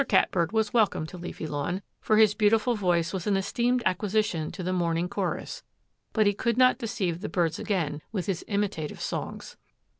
Cat 0.07 0.31
bird 0.31 0.51
was 0.51 0.73
welcomed 0.73 1.07
to 1.09 1.17
Leafy 1.19 1.45
Lawn, 1.45 1.83
for 1.99 2.17
his 2.17 2.33
beautiful 2.33 2.73
voice 2.73 3.13
was 3.13 3.27
an 3.27 3.37
esteemed 3.37 3.83
acquisition 3.85 4.51
to 4.51 4.63
the 4.63 4.73
morning 4.73 5.07
chorus, 5.07 5.61
but 6.11 6.25
he 6.25 6.33
could 6.33 6.57
not 6.57 6.79
deceive 6.79 7.21
the 7.21 7.29
birds 7.29 7.59
again 7.59 8.01
with 8.11 8.25
his 8.25 8.43
imitative 8.47 8.99
songs. 8.99 9.57